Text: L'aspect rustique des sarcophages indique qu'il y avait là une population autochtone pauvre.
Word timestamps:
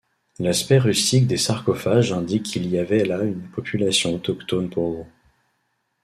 L'aspect 0.39 0.79
rustique 0.79 1.27
des 1.27 1.37
sarcophages 1.37 2.11
indique 2.11 2.41
qu'il 2.41 2.65
y 2.71 2.79
avait 2.79 3.05
là 3.05 3.21
une 3.21 3.47
population 3.51 4.15
autochtone 4.15 4.67
pauvre. 4.67 5.05